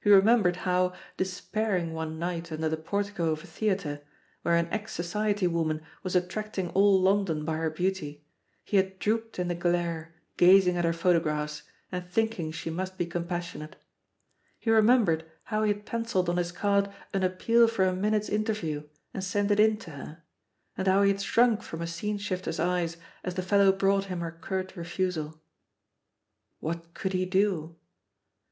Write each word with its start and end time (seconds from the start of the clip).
He 0.00 0.10
remembered 0.10 0.56
how, 0.56 0.92
despair 1.16 1.76
a« 1.76 1.78
THE 1.80 1.86
POSITION 1.92 1.92
OF 1.92 1.92
PEGGY 1.92 1.92
HARPER 1.92 1.92
ing 1.92 1.94
one 2.10 2.18
night 2.18 2.50
under 2.50 2.68
the 2.68 2.76
portico 2.76 3.30
of 3.30 3.44
a 3.44 3.46
theatre, 3.46 4.00
where 4.42 4.56
an 4.56 4.66
ex 4.72 4.90
Society 4.92 5.46
woman 5.46 5.82
was 6.02 6.16
attracting 6.16 6.70
all 6.70 7.00
London 7.00 7.46
hy 7.46 7.54
her 7.58 7.70
beauty, 7.70 8.24
he 8.64 8.76
had 8.76 8.98
drooped 8.98 9.38
in 9.38 9.46
the 9.46 9.54
glare 9.54 10.16
gazing 10.36 10.76
at 10.76 10.84
her 10.84 10.92
photographs 10.92 11.62
and 11.92 12.10
thinking 12.10 12.50
she 12.50 12.70
must 12.70 12.98
be 12.98 13.06
compassionate. 13.06 13.76
He 14.58 14.68
remembered 14.72 15.24
how 15.44 15.62
he 15.62 15.72
had 15.72 15.86
pencilled 15.86 16.28
on 16.28 16.38
his 16.38 16.50
card 16.50 16.90
an 17.14 17.22
appeal 17.22 17.68
for 17.68 17.84
a 17.84 17.94
min 17.94 18.14
ute's 18.14 18.28
interview 18.28 18.88
and 19.14 19.22
sent 19.22 19.52
it 19.52 19.60
in 19.60 19.76
to 19.76 19.92
her, 19.92 20.24
and 20.76 20.88
how 20.88 21.02
he 21.02 21.12
had 21.12 21.22
shrunk 21.22 21.62
from 21.62 21.80
a 21.82 21.86
scene 21.86 22.18
shifter's 22.18 22.58
eyes 22.58 22.96
as 23.22 23.34
the 23.36 23.42
fellow 23.44 23.70
brought 23.70 24.06
him 24.06 24.22
her 24.22 24.32
curt 24.32 24.74
refusal. 24.74 25.40
"What 26.58 26.94
could 26.94 27.12
he 27.12 27.24
do?" 27.26 27.76